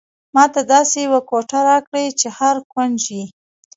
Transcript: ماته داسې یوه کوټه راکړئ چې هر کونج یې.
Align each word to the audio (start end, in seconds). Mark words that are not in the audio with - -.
ماته 0.35 0.61
داسې 0.73 0.97
یوه 1.07 1.19
کوټه 1.29 1.59
راکړئ 1.69 2.05
چې 2.19 2.27
هر 2.37 2.55
کونج 2.71 2.99
یې. 3.15 3.23